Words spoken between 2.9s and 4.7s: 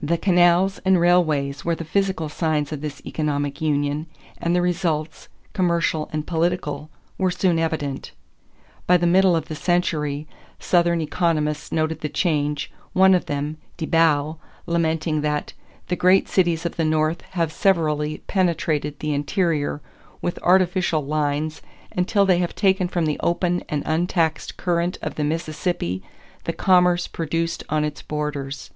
economic union, and the